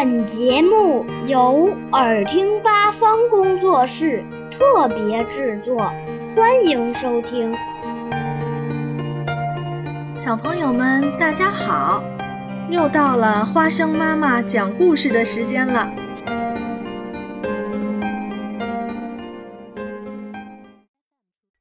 [0.00, 5.76] 本节目由耳听八方工作室特别制作，
[6.36, 7.52] 欢迎收听。
[10.16, 12.04] 小朋友们，大家好！
[12.70, 15.92] 又到了花生妈妈讲故事的时间了。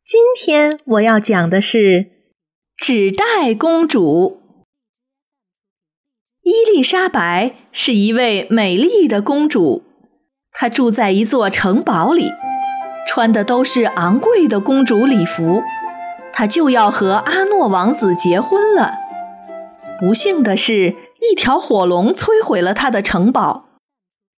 [0.03, 2.11] 今天我要讲的是
[2.75, 4.43] 纸袋公主。
[6.47, 9.83] 伊丽莎白是一位美丽的公主，
[10.53, 12.29] 她住在一座城堡里，
[13.05, 15.61] 穿的都是昂贵的公主礼服。
[16.31, 18.93] 她就要和阿诺王子结婚了。
[19.99, 23.65] 不幸的是，一条火龙摧毁了她的城堡，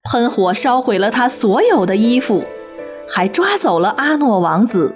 [0.10, 2.44] 喷火烧毁了她所有的衣服，
[3.08, 4.96] 还抓走了阿诺王子。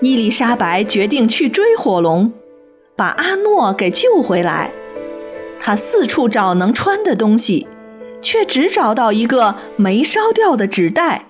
[0.00, 2.32] 伊丽莎白决定去追火龙，
[2.94, 4.70] 把阿诺给救回来。
[5.66, 7.66] 他四处找能穿的东西，
[8.22, 11.26] 却只找到一个没烧掉的纸袋。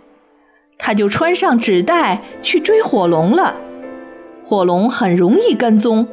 [0.76, 3.56] 他就穿上纸袋去追火龙了。
[4.44, 6.06] 火龙很容易跟踪，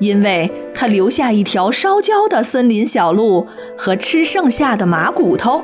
[0.00, 3.46] 因为他留下一条烧焦的森林小路
[3.78, 5.62] 和吃剩下的马骨头。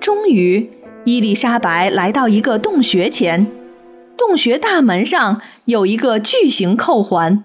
[0.00, 0.72] 终于，
[1.04, 3.46] 伊丽莎白来到一个洞穴前，
[4.16, 7.44] 洞穴大门上有一个巨型扣环。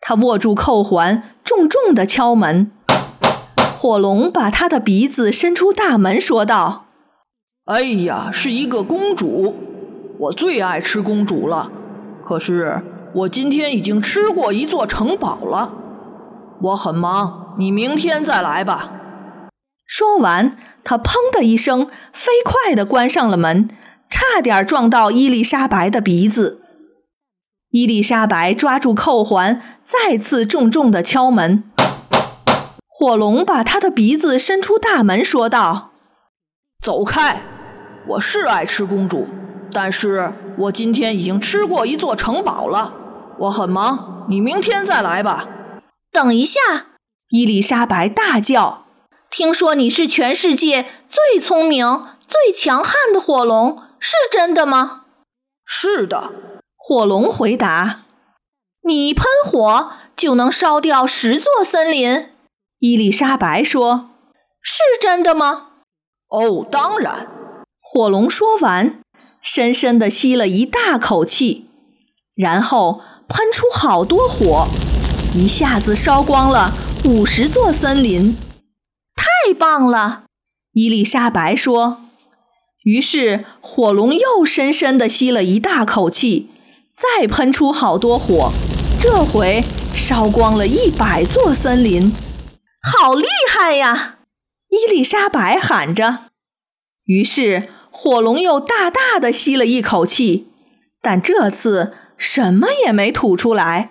[0.00, 1.22] 他握住扣环。
[1.44, 2.70] 重重的敲门，
[3.76, 6.86] 火龙把他的鼻子伸出大门，说道
[7.66, 9.56] ：“哎呀，是一个公主，
[10.18, 11.70] 我最爱吃公主了。
[12.24, 12.82] 可是
[13.14, 15.74] 我今天已经吃过一座城堡了，
[16.62, 18.92] 我很忙，你明天再来吧。”
[19.84, 23.68] 说完，他砰的一声，飞快地关上了门，
[24.08, 26.61] 差点撞到伊丽莎白的鼻子。
[27.72, 31.64] 伊丽莎白抓住扣环，再次重重的敲门。
[32.86, 35.92] 火龙把他的鼻子伸出大门，说道
[36.84, 37.42] ：“走开！
[38.08, 39.26] 我是爱吃公主，
[39.72, 42.92] 但是我今天已经吃过一座城堡了。
[43.38, 45.48] 我很忙，你明天再来吧。”
[46.12, 46.60] 等一下！
[47.30, 48.84] 伊丽莎白大叫
[49.32, 51.86] ：“听说你是全世界最聪明、
[52.26, 55.04] 最强悍的火龙，是真的吗
[55.64, 56.32] ？”“是的。”
[56.84, 58.02] 火龙回答
[58.82, 62.30] ：“你喷火就能烧掉十座森林。”
[62.80, 64.10] 伊丽莎白说
[64.60, 65.68] ：“是真的吗
[66.28, 67.28] ？”“哦，当然。”
[67.80, 69.00] 火龙说完，
[69.40, 71.70] 深深地吸了一大口气，
[72.34, 74.66] 然后喷出好多火，
[75.36, 76.72] 一下子烧光了
[77.04, 78.36] 五十座森林。
[79.14, 80.24] 太棒了！
[80.72, 81.98] 伊丽莎白说。
[82.82, 86.50] 于是火龙又深深地吸了一大口气。
[87.02, 88.52] 再喷出好多火，
[89.00, 92.14] 这回烧光了一百座森林，
[92.80, 94.20] 好厉害呀！
[94.70, 96.18] 伊丽莎白喊着。
[97.06, 100.46] 于是火龙又大大的吸了一口气，
[101.00, 103.90] 但这次什么也没吐出来。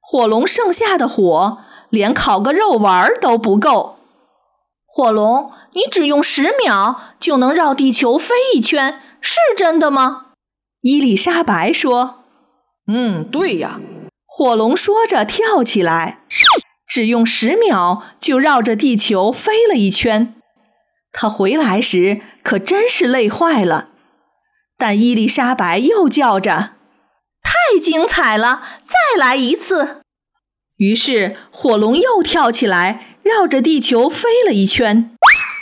[0.00, 1.58] 火龙剩下的火
[1.90, 3.96] 连烤个肉丸都不够。
[4.86, 10.26] 火龙，你只用十秒就能绕地球飞一圈，是真的吗？
[10.82, 12.14] 伊丽莎白说。
[12.90, 13.78] 嗯，对呀，
[14.26, 16.22] 火龙说着跳起来，
[16.88, 20.34] 只用十秒就绕着地球飞了一圈。
[21.12, 23.90] 他回来时可真是累坏了。
[24.78, 26.76] 但伊丽莎白又叫着
[27.42, 30.02] ：“太精彩了，再来一次！”
[30.78, 35.10] 于是火龙又跳起来，绕着地球飞了一圈。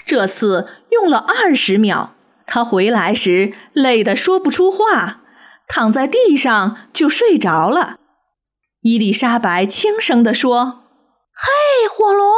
[0.04, 2.14] 这次用了二十秒。
[2.46, 5.22] 他回来时累得说不出话。
[5.68, 7.96] 躺在地上就睡着了。
[8.82, 10.84] 伊丽莎白轻声地说
[11.34, 12.32] ：“嘿，火龙！”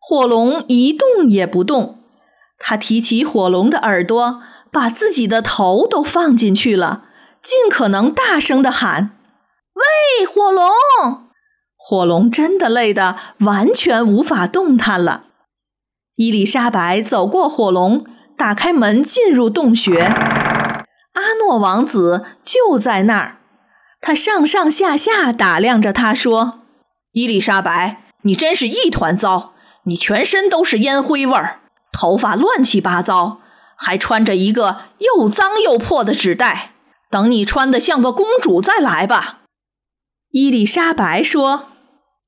[0.00, 2.02] 火龙一动也不动。
[2.58, 4.42] 他提起火龙的耳朵，
[4.72, 7.04] 把自己的头都放进去了，
[7.42, 9.18] 尽可能大声地喊
[9.74, 10.70] ：“喂，火龙！”
[11.76, 15.24] 火龙真的累得完全无法动弹了。
[16.16, 18.04] 伊丽莎白走过火龙，
[18.36, 20.29] 打开门进入洞穴。
[21.20, 23.40] 阿诺王子就在那儿，
[24.00, 26.60] 他上上下下打量着他，说
[27.12, 29.52] ：“伊丽莎白，你真是一团糟！
[29.84, 31.60] 你全身都是烟灰味儿，
[31.92, 33.40] 头发乱七八糟，
[33.76, 36.72] 还穿着一个又脏又破的纸袋。
[37.10, 39.40] 等你穿得像个公主再来吧。”
[40.32, 41.66] 伊丽莎白说：“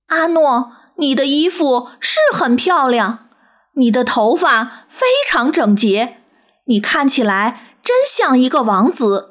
[0.08, 3.28] 阿诺，你的衣服是很漂亮，
[3.76, 6.18] 你的头发非常整洁，
[6.66, 9.31] 你看起来……”真像一个王子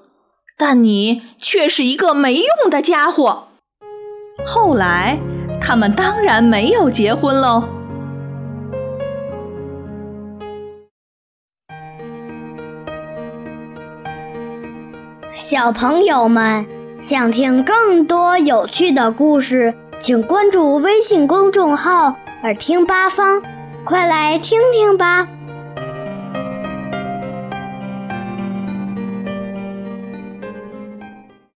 [0.57, 3.47] 但你却是一个没用的家伙。
[4.45, 5.19] 后来
[5.59, 7.63] 他们当然没有结婚喽。
[15.33, 16.65] 小朋友们
[16.99, 23.41] 想听更多有趣的故事请关注微信公众号耳听八方
[23.83, 25.27] 快来听听吧。